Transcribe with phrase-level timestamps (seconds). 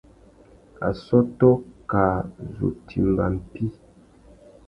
[0.87, 1.49] Assôtô
[1.91, 2.07] kā
[2.53, 3.65] zu timba mpí.